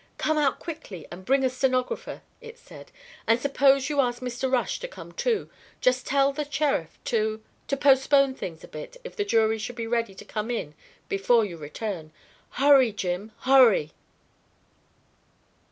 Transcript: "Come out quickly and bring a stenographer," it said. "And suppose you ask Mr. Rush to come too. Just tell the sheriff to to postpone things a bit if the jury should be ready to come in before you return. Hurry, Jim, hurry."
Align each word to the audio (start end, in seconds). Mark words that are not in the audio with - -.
"Come 0.17 0.39
out 0.39 0.57
quickly 0.59 1.05
and 1.11 1.23
bring 1.23 1.43
a 1.43 1.47
stenographer," 1.51 2.23
it 2.41 2.57
said. 2.57 2.91
"And 3.27 3.39
suppose 3.39 3.87
you 3.87 4.01
ask 4.01 4.19
Mr. 4.19 4.51
Rush 4.51 4.79
to 4.79 4.87
come 4.87 5.11
too. 5.11 5.47
Just 5.79 6.07
tell 6.07 6.33
the 6.33 6.43
sheriff 6.49 6.97
to 7.03 7.43
to 7.67 7.77
postpone 7.77 8.33
things 8.33 8.63
a 8.63 8.67
bit 8.67 8.97
if 9.03 9.15
the 9.15 9.23
jury 9.23 9.59
should 9.59 9.75
be 9.75 9.85
ready 9.85 10.15
to 10.15 10.25
come 10.25 10.49
in 10.49 10.73
before 11.07 11.45
you 11.45 11.55
return. 11.55 12.11
Hurry, 12.49 12.91
Jim, 12.91 13.31
hurry." 13.41 13.91